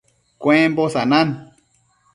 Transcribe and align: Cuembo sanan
Cuembo 0.41 0.89
sanan 0.89 1.53